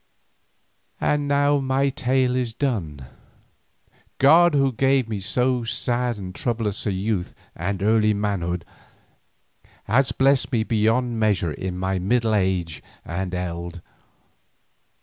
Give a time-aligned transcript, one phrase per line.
[0.99, 3.05] And now my tale is done.
[4.17, 8.65] God who gave me so sad and troublous a youth and early manhood,
[9.83, 13.81] has blessed me beyond measure in my middle age and eld.